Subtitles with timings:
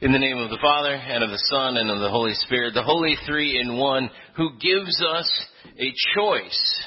[0.00, 2.72] In the name of the Father, and of the Son, and of the Holy Spirit,
[2.72, 5.28] the Holy Three in One, who gives us
[5.76, 6.84] a choice.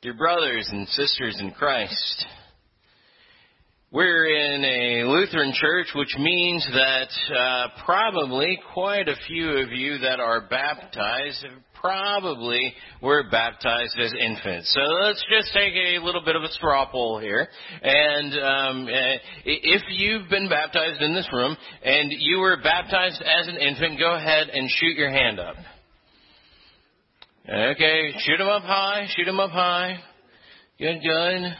[0.00, 2.24] Dear brothers and sisters in Christ,
[3.92, 9.98] we're in a Lutheran church, which means that uh, probably quite a few of you
[9.98, 11.44] that are baptized
[11.74, 12.72] probably
[13.02, 14.72] were baptized as infants.
[14.72, 17.46] So let's just take a little bit of a straw poll here.
[17.82, 21.54] And um, eh, if you've been baptized in this room
[21.84, 25.56] and you were baptized as an infant, go ahead and shoot your hand up.
[27.46, 29.98] Okay, shoot them up high, shoot them up high.
[30.78, 31.56] Good, good.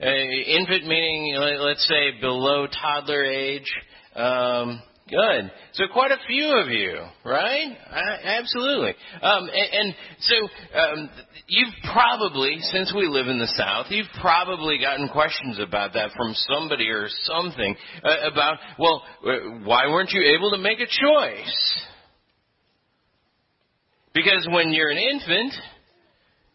[0.00, 3.68] Uh, infant meaning, let's say, below toddler age.
[4.14, 4.80] Um,
[5.10, 5.50] good.
[5.72, 7.76] So quite a few of you, right?
[8.24, 8.94] absolutely.
[9.20, 10.34] Um, and, and, so
[10.78, 11.10] um,
[11.48, 16.32] you've probably, since we live in the South, you've probably gotten questions about that from
[16.34, 21.82] somebody or something uh, about, well, uh, why weren't you able to make a choice?
[24.14, 25.54] Because when you're an infant,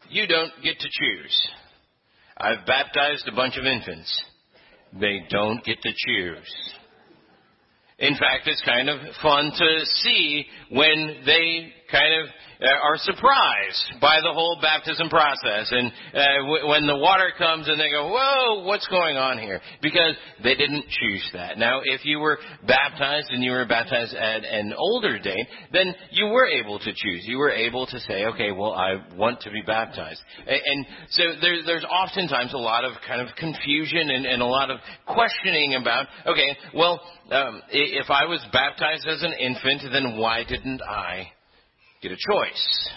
[0.09, 1.49] you don't get to choose.
[2.37, 4.23] I've baptized a bunch of infants.
[4.99, 6.73] They don't get the cheers.
[7.99, 12.25] In fact, it's kind of fun to see when they kind of
[12.63, 15.69] uh, are surprised by the whole baptism process.
[15.69, 19.59] And uh, w- when the water comes and they go, whoa, what's going on here?
[19.81, 21.57] Because they didn't choose that.
[21.57, 26.27] Now, if you were baptized and you were baptized at an older date, then you
[26.27, 27.23] were able to choose.
[27.25, 30.21] You were able to say, okay, well, I want to be baptized.
[30.47, 34.45] And, and so there, there's oftentimes a lot of kind of confusion and, and a
[34.45, 40.17] lot of questioning about, okay, well, um, if I was baptized as an infant, then
[40.17, 41.27] why didn't I
[42.03, 42.89] get a choice?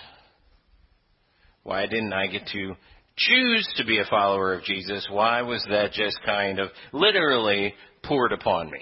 [1.62, 2.74] Why didn't I get to
[3.16, 5.06] choose to be a follower of Jesus?
[5.10, 8.80] Why was that just kind of literally poured upon me?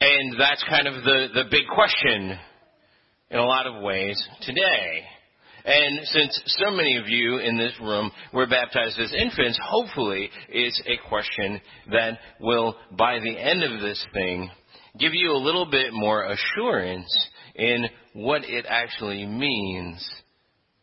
[0.00, 2.38] And that's kind of the, the big question
[3.30, 5.04] in a lot of ways today.
[5.64, 10.80] And since so many of you in this room were baptized as infants, hopefully it's
[10.86, 14.50] a question that will, by the end of this thing,
[14.98, 20.08] give you a little bit more assurance in what it actually means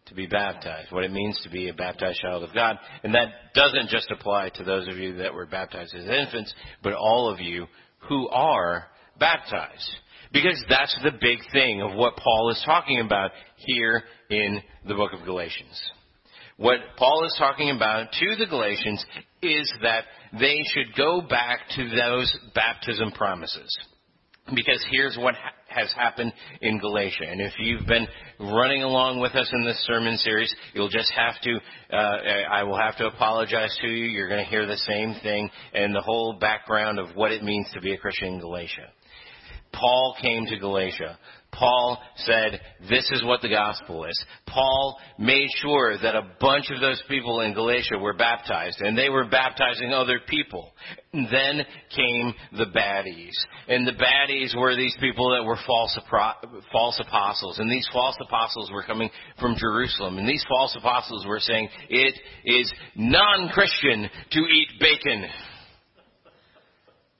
[0.07, 2.77] to be baptized, what it means to be a baptized child of God.
[3.03, 6.93] And that doesn't just apply to those of you that were baptized as infants, but
[6.93, 7.67] all of you
[8.09, 8.87] who are
[9.19, 9.89] baptized.
[10.33, 15.13] Because that's the big thing of what Paul is talking about here in the book
[15.13, 15.79] of Galatians.
[16.57, 19.05] What Paul is talking about to the Galatians
[19.41, 20.05] is that
[20.39, 23.75] they should go back to those baptism promises.
[24.53, 27.25] Because here's what ha- has happened in Galatia.
[27.29, 28.07] And if you've been
[28.39, 31.59] running along with us in this sermon series, you'll just have to,
[31.91, 31.95] uh,
[32.51, 34.05] I will have to apologize to you.
[34.05, 37.67] You're going to hear the same thing and the whole background of what it means
[37.73, 38.89] to be a Christian in Galatia.
[39.73, 41.17] Paul came to Galatia.
[41.53, 42.59] Paul said,
[42.89, 44.25] this is what the gospel is.
[44.47, 49.09] Paul made sure that a bunch of those people in Galatia were baptized, and they
[49.09, 50.71] were baptizing other people.
[51.13, 51.65] And then
[51.95, 53.33] came the baddies.
[53.67, 55.97] And the baddies were these people that were false,
[56.71, 57.59] false apostles.
[57.59, 60.17] And these false apostles were coming from Jerusalem.
[60.17, 62.15] And these false apostles were saying, it
[62.45, 65.25] is non-Christian to eat bacon.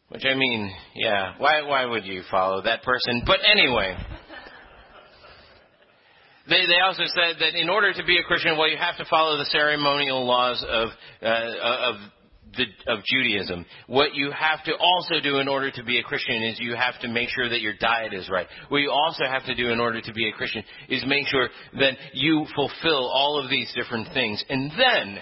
[0.09, 3.23] Which I mean, yeah, why why would you follow that person?
[3.25, 3.97] But anyway,
[6.49, 9.05] they they also said that in order to be a Christian, well, you have to
[9.09, 10.89] follow the ceremonial laws of
[11.21, 11.95] uh, of
[12.57, 13.65] the, of Judaism.
[13.87, 16.99] What you have to also do in order to be a Christian is you have
[17.01, 18.47] to make sure that your diet is right.
[18.69, 21.49] What you also have to do in order to be a Christian is make sure
[21.79, 24.43] that you fulfill all of these different things.
[24.49, 25.17] And then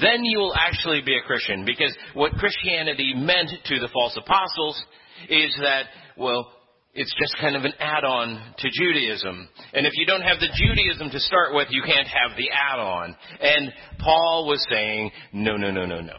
[0.00, 1.64] then you will actually be a Christian.
[1.66, 4.82] Because what Christianity meant to the false apostles
[5.28, 5.84] is that,
[6.16, 6.50] well,
[6.94, 9.48] it's just kind of an add-on to Judaism.
[9.72, 13.16] And if you don't have the Judaism to start with, you can't have the add-on.
[13.40, 16.18] And Paul was saying, no, no, no, no, no.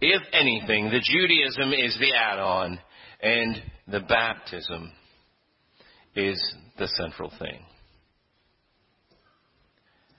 [0.00, 2.78] If anything, the Judaism is the add-on,
[3.22, 4.92] and the baptism
[6.14, 7.60] is the central thing.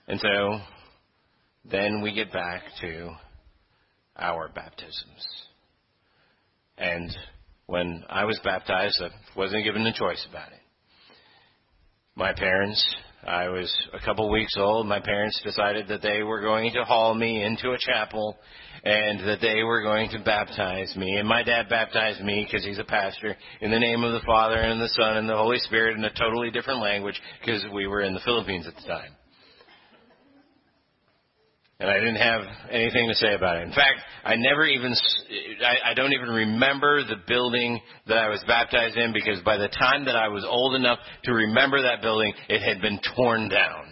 [0.08, 0.58] And so,
[1.70, 3.10] then we get back to
[4.18, 5.26] our baptisms.
[6.76, 7.14] And
[7.66, 9.08] when I was baptized, I
[9.38, 10.60] wasn't given a choice about it.
[12.16, 12.96] My parents,
[13.26, 17.14] I was a couple weeks old, my parents decided that they were going to haul
[17.14, 18.36] me into a chapel
[18.84, 21.16] and that they were going to baptize me.
[21.16, 24.58] And my dad baptized me because he's a pastor in the name of the Father
[24.58, 28.02] and the Son and the Holy Spirit in a totally different language because we were
[28.02, 29.16] in the Philippines at the time.
[31.80, 33.64] And I didn't have anything to say about it.
[33.64, 34.94] In fact, I never even,
[35.64, 39.68] I, I don't even remember the building that I was baptized in because by the
[39.68, 43.86] time that I was old enough to remember that building, it had been torn down.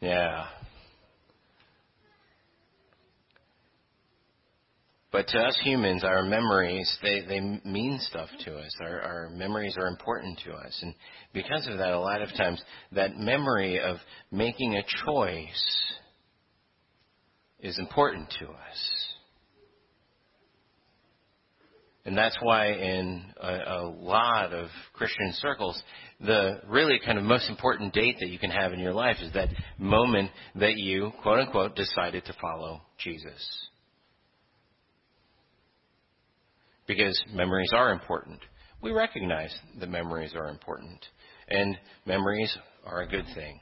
[0.00, 0.46] Yeah.
[5.10, 8.76] But to us humans, our memories, they, they mean stuff to us.
[8.80, 10.78] Our, our memories are important to us.
[10.82, 10.94] And
[11.32, 12.62] because of that, a lot of times,
[12.92, 13.96] that memory of
[14.32, 15.94] making a choice
[17.64, 18.90] is important to us.
[22.06, 25.82] And that's why in a, a, lot of Christian circles,
[26.20, 29.32] the really kind of most important date that you can have in your life is
[29.32, 33.68] that moment that you, quote unquote, decided to follow Jesus.
[36.86, 38.40] because memories are important.
[38.82, 41.04] We recognize that memories are important,
[41.48, 41.76] and
[42.06, 43.60] memories are a good thing.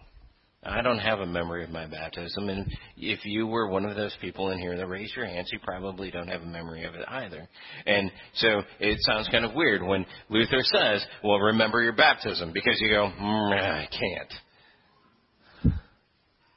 [0.64, 4.16] I don't have a memory of my baptism, and if you were one of those
[4.20, 7.04] people in here that raised your hands, you probably don't have a memory of it
[7.08, 7.48] either.
[7.84, 12.80] And so it sounds kind of weird when Luther says, well, remember your baptism, because
[12.80, 15.74] you go, mm, I can't.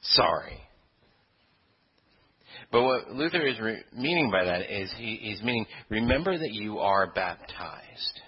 [0.02, 0.60] Sorry.
[2.72, 6.78] But what Luther is re- meaning by that is he, he's meaning, remember that you
[6.78, 8.22] are baptized.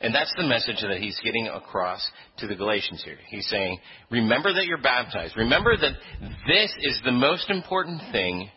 [0.00, 2.08] And that's the message that he's getting across
[2.38, 3.18] to the Galatians here.
[3.28, 3.78] He's saying,
[4.10, 5.36] remember that you're baptized.
[5.36, 5.92] Remember that
[6.46, 8.48] this is the most important thing.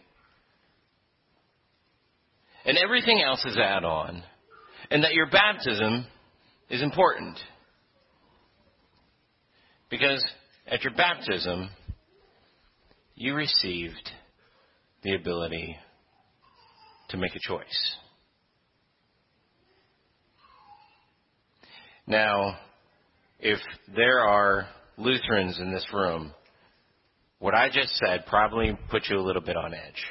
[2.63, 4.23] And everything else is add on.
[4.91, 6.05] And that your baptism
[6.69, 7.39] is important.
[9.89, 10.23] Because
[10.67, 11.69] at your baptism,
[13.15, 14.11] you received
[15.03, 15.75] the ability
[17.09, 17.95] to make a choice.
[22.07, 22.57] Now,
[23.39, 23.59] if
[23.95, 24.68] there are
[24.98, 26.31] Lutherans in this room,
[27.39, 30.03] what I just said probably put you a little bit on edge.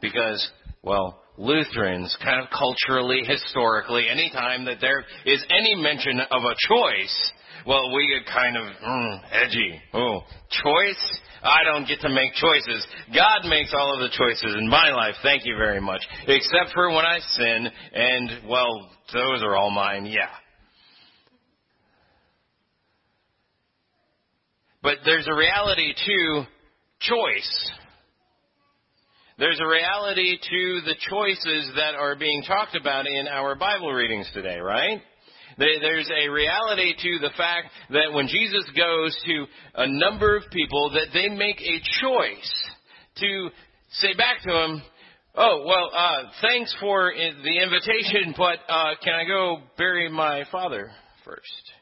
[0.00, 0.46] Because,
[0.82, 7.32] well, Lutherans, kind of culturally, historically, anytime that there is any mention of a choice,
[7.66, 9.80] well, we get kind of mm, edgy.
[9.94, 11.20] Oh, choice?
[11.42, 12.86] I don't get to make choices.
[13.14, 15.14] God makes all of the choices in my life.
[15.22, 16.02] Thank you very much.
[16.26, 20.06] Except for when I sin, and, well, those are all mine.
[20.06, 20.28] Yeah.
[24.82, 26.44] But there's a reality to
[27.00, 27.70] choice.
[29.40, 34.30] There's a reality to the choices that are being talked about in our Bible readings
[34.34, 35.00] today, right?
[35.56, 39.46] There's a reality to the fact that when Jesus goes to
[39.76, 42.70] a number of people, that they make a choice
[43.16, 43.48] to
[43.92, 44.82] say back to him,
[45.34, 50.90] Oh, well, uh, thanks for the invitation, but uh, can I go bury my father
[51.24, 51.72] first?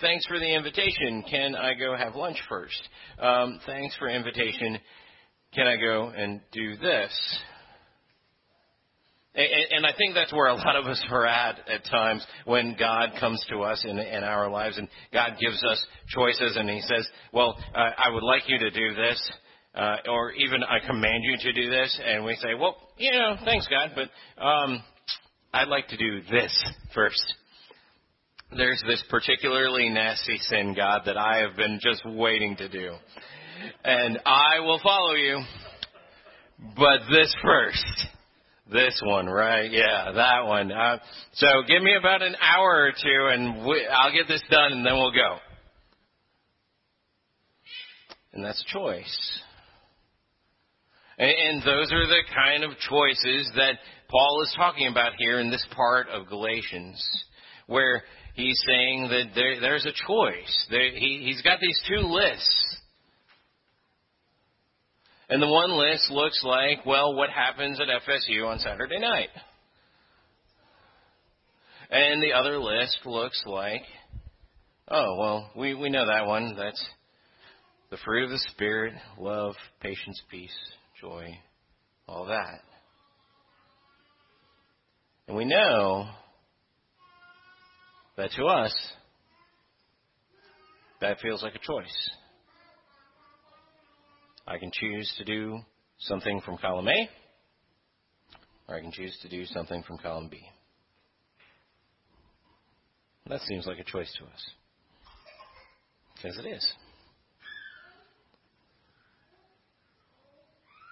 [0.00, 1.22] Thanks for the invitation.
[1.30, 2.80] Can I go have lunch first?
[3.20, 4.80] Um, thanks for invitation.
[5.56, 7.38] Can I go and do this?
[9.34, 13.12] And, I think that's where a lot of us are at at times when God
[13.18, 17.08] comes to us in, in our lives and God gives us choices and He says,
[17.32, 19.32] well, uh, I would like you to do this.
[19.74, 23.36] Uh, or even I command you to do this, and we say, well, you know,
[23.44, 24.82] thanks God, but um,
[25.52, 26.64] I'd like to do this
[26.94, 27.22] first.
[28.56, 32.92] There's this particularly nasty sin, God, that I have been just waiting to do.
[33.84, 35.42] And I will follow you,
[36.76, 38.06] but this first.
[38.72, 39.70] This one, right?
[39.70, 40.72] Yeah, that one.
[40.72, 40.98] Uh,
[41.34, 44.84] so give me about an hour or two, and we, I'll get this done, and
[44.84, 45.36] then we'll go.
[48.32, 49.40] And that's a choice.
[51.16, 53.78] And, and those are the kind of choices that
[54.08, 57.00] Paul is talking about here in this part of Galatians,
[57.68, 58.02] where
[58.34, 60.66] he's saying that there, there's a choice.
[60.70, 62.65] There, he, he's got these two lists
[65.28, 69.28] and the one list looks like, well, what happens at FSU on Saturday night.
[71.90, 73.82] And the other list looks like,
[74.88, 76.54] oh, well, we, we know that one.
[76.56, 76.84] That's
[77.90, 80.56] the fruit of the Spirit, love, patience, peace,
[81.00, 81.38] joy,
[82.08, 82.60] all that.
[85.28, 86.08] And we know
[88.16, 88.74] that to us,
[91.00, 92.10] that feels like a choice.
[94.46, 95.58] I can choose to do
[95.98, 97.08] something from column A,
[98.68, 100.40] or I can choose to do something from column B.
[103.28, 104.50] That seems like a choice to us.
[106.14, 106.72] Because it is.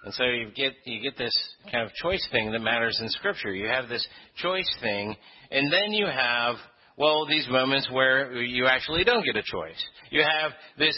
[0.03, 1.35] And so you get you get this
[1.71, 3.53] kind of choice thing that matters in Scripture.
[3.53, 4.07] You have this
[4.37, 5.15] choice thing,
[5.49, 6.57] and then you have
[6.95, 9.83] well these moments where you actually don't get a choice.
[10.11, 10.95] You have this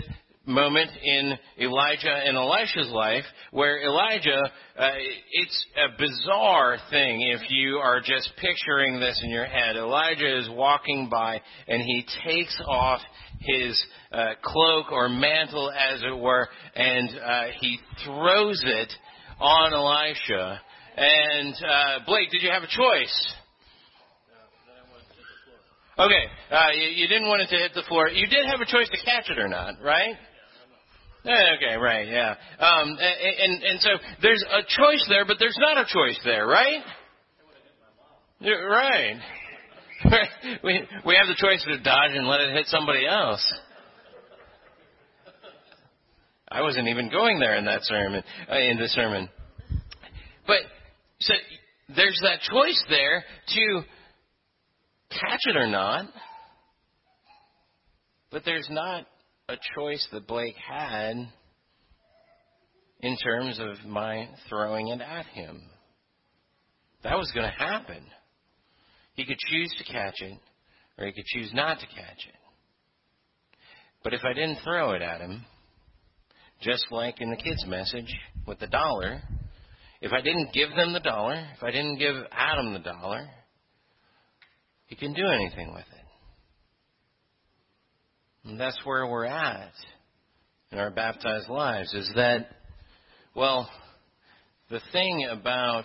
[0.48, 4.90] moment in Elijah and Elisha's life where Elijah, uh,
[5.32, 9.76] it's a bizarre thing if you are just picturing this in your head.
[9.76, 13.02] Elijah is walking by and he takes off
[13.40, 18.92] his uh, cloak or mantle, as it were, and uh, he throws it
[19.40, 20.62] on Elisha.
[20.96, 23.34] And uh, Blake, did you have a choice?
[26.00, 28.08] Okay, uh, you, you didn't want it to hit the floor.
[28.08, 30.16] You did have a choice to catch it or not, right?
[31.26, 32.36] Okay, right, yeah.
[32.60, 33.90] Um, and, and so
[34.22, 36.82] there's a choice there, but there's not a choice there, right?
[38.42, 39.18] Right.
[40.64, 43.44] we we have the choice to dodge and let it hit somebody else.
[46.50, 49.28] I wasn't even going there in that sermon, uh, in the sermon.
[50.46, 50.60] But
[51.20, 51.34] so
[51.94, 53.24] there's that choice there
[53.56, 53.82] to
[55.10, 56.06] catch it or not.
[58.32, 59.06] But there's not
[59.50, 61.16] a choice that Blake had
[63.00, 65.62] in terms of my throwing it at him.
[67.04, 68.04] That was going to happen.
[69.14, 70.38] He could choose to catch it,
[70.98, 72.36] or he could choose not to catch it.
[74.04, 75.46] But if I didn't throw it at him,
[76.62, 78.14] just like in the kids' message
[78.46, 79.22] with the dollar,
[80.02, 83.30] if I didn't give them the dollar, if I didn't give Adam the dollar,
[84.88, 85.97] he couldn't do anything with it.
[88.58, 89.72] That's where we're at
[90.72, 92.48] in our baptized lives is that,
[93.36, 93.70] well,
[94.72, 95.84] the thing about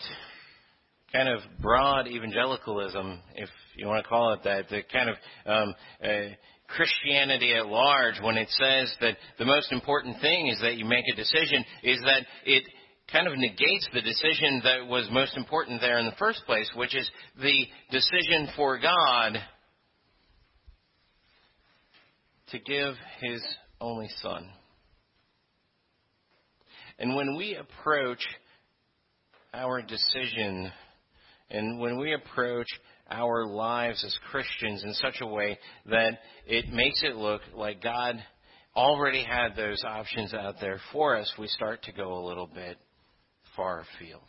[1.12, 5.74] kind of broad evangelicalism, if you want to call it that, the kind of um,
[6.02, 6.34] uh,
[6.68, 11.04] Christianity at large, when it says that the most important thing is that you make
[11.12, 12.64] a decision, is that it
[13.12, 16.96] kind of negates the decision that was most important there in the first place, which
[16.96, 17.10] is
[17.40, 19.36] the decision for God
[22.52, 23.42] to give his
[23.80, 24.48] only son.
[26.98, 28.24] And when we approach
[29.52, 30.70] our decision
[31.50, 32.66] and when we approach
[33.10, 38.22] our lives as Christians in such a way that it makes it look like God
[38.74, 42.78] already had those options out there for us, we start to go a little bit
[43.56, 44.22] far afield.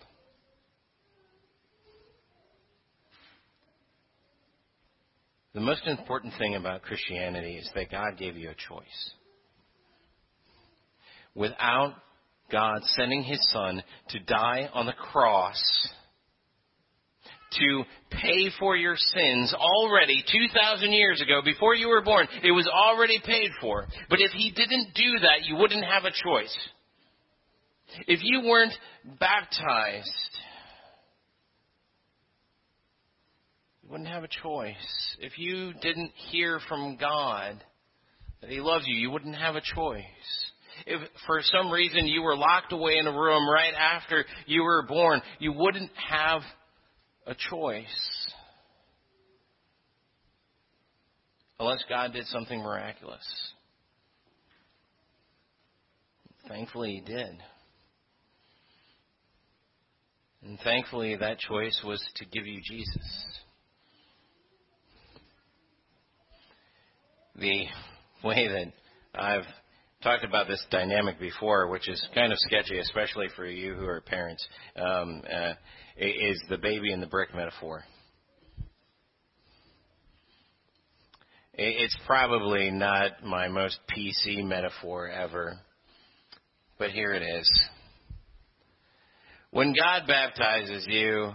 [5.54, 9.12] The most important thing about Christianity is that God gave you a choice.
[11.36, 11.94] Without
[12.52, 15.62] God sending His Son to die on the cross,
[17.60, 22.68] to pay for your sins already 2,000 years ago, before you were born, it was
[22.68, 23.86] already paid for.
[24.10, 26.56] But if He didn't do that, you wouldn't have a choice.
[28.08, 28.74] If you weren't
[29.20, 30.10] baptized,
[33.83, 35.18] you wouldn't have a choice.
[35.20, 37.64] If you didn't hear from God
[38.42, 40.04] that He loves you, you wouldn't have a choice.
[40.88, 44.88] If for some reason you were locked away in a room right after you were
[44.88, 46.42] born, you wouldn't have
[47.28, 48.34] a choice.
[51.60, 53.24] Unless God did something miraculous.
[56.48, 57.38] Thankfully, He did.
[60.42, 63.44] And thankfully, that choice was to give you Jesus.
[67.36, 67.66] The
[68.24, 68.74] way that
[69.20, 69.46] I've
[70.04, 74.02] talked about this dynamic before, which is kind of sketchy, especially for you who are
[74.02, 75.54] parents, um, uh,
[75.98, 77.84] is the baby and the brick metaphor.
[81.56, 85.60] It's probably not my most PC metaphor ever,
[86.80, 87.50] but here it is.
[89.52, 91.32] When God baptizes you,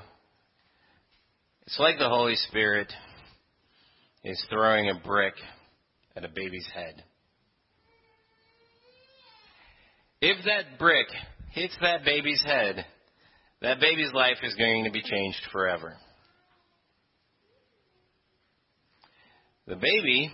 [1.67, 2.93] it's like the Holy Spirit
[4.25, 5.35] is throwing a brick
[6.19, 7.05] at a baby's head.
[10.21, 11.07] If that brick
[11.53, 12.85] hits that baby's head,
[13.63, 15.97] that baby's life is going to be changed forever.
[19.69, 20.33] The baby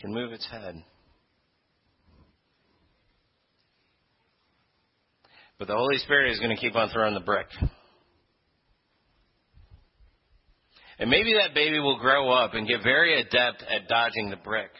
[0.00, 0.76] can move its head.
[5.58, 7.48] But the Holy Spirit is going to keep on throwing the brick.
[10.98, 14.70] And maybe that baby will grow up and get very adept at dodging the brick.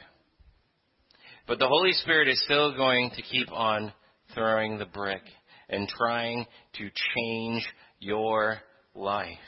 [1.46, 3.92] But the Holy Spirit is still going to keep on
[4.35, 5.23] throwing the brick
[5.68, 7.66] and trying to change
[8.00, 8.58] your
[8.94, 9.38] life.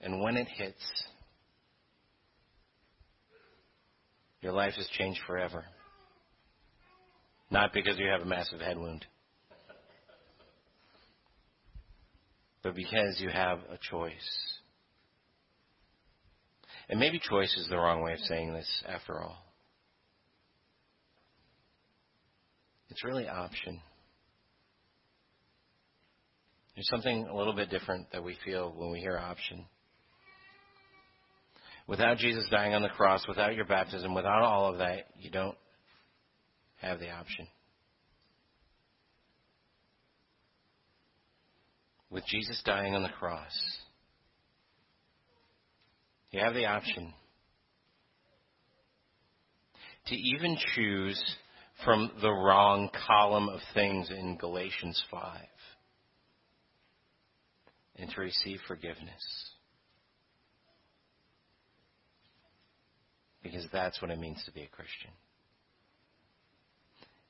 [0.00, 0.84] And when it hits,
[4.42, 5.64] your life has changed forever.
[7.50, 9.06] Not because you have a massive head wound,
[12.64, 14.58] but because you have a choice.
[16.88, 19.36] And maybe choice is the wrong way of saying this after all.
[22.88, 23.80] It's really option.
[26.74, 29.66] There's something a little bit different that we feel when we hear option.
[31.86, 35.56] Without Jesus dying on the cross, without your baptism, without all of that, you don't
[36.76, 37.46] have the option.
[42.14, 43.52] With Jesus dying on the cross,
[46.30, 47.12] you have the option
[50.06, 51.20] to even choose
[51.84, 55.40] from the wrong column of things in Galatians 5
[57.96, 59.50] and to receive forgiveness.
[63.42, 65.10] Because that's what it means to be a Christian.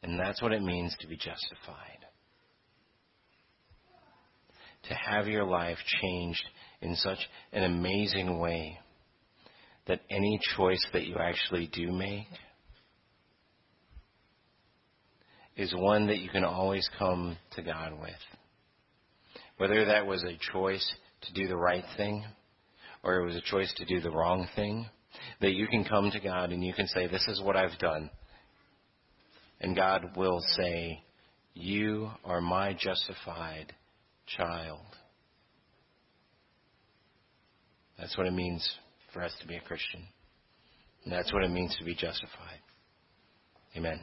[0.03, 2.05] And that's what it means to be justified.
[4.89, 6.45] To have your life changed
[6.81, 7.19] in such
[7.53, 8.79] an amazing way
[9.87, 12.27] that any choice that you actually do make
[15.57, 18.11] is one that you can always come to God with.
[19.57, 20.87] Whether that was a choice
[21.23, 22.25] to do the right thing
[23.05, 24.87] or it was a choice to do the wrong thing,
[25.41, 28.11] that you can come to God and you can say, This is what I've done.
[29.61, 31.03] And God will say,
[31.55, 33.73] You are my justified
[34.27, 34.81] child.
[37.99, 38.69] That's what it means
[39.13, 40.03] for us to be a Christian.
[41.05, 42.61] And that's what it means to be justified.
[43.77, 44.01] Amen.